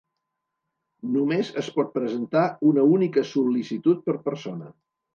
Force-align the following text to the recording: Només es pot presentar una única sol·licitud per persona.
Només 1.17 1.51
es 1.63 1.69
pot 1.77 1.93
presentar 1.99 2.49
una 2.73 2.89
única 2.97 3.27
sol·licitud 3.37 4.05
per 4.11 4.21
persona. 4.29 4.77